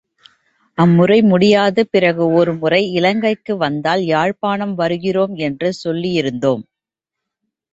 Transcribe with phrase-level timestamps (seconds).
[0.77, 6.65] அம்முறை முடியாது பிறகு ஒரு முறை இலங்கைக்கு வந்தால், யாழ்ப்பாணம் வருகிறோம் என்று சொல்லியிருந்தோம்.